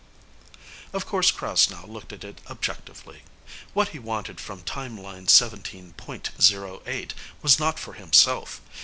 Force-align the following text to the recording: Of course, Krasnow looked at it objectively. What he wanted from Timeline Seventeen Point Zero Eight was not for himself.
Of 0.93 1.05
course, 1.05 1.29
Krasnow 1.31 1.85
looked 1.87 2.11
at 2.11 2.23
it 2.23 2.41
objectively. 2.49 3.21
What 3.75 3.89
he 3.89 3.99
wanted 3.99 4.41
from 4.41 4.63
Timeline 4.63 5.27
Seventeen 5.29 5.93
Point 5.93 6.31
Zero 6.41 6.81
Eight 6.87 7.13
was 7.43 7.59
not 7.59 7.77
for 7.77 7.93
himself. 7.93 8.61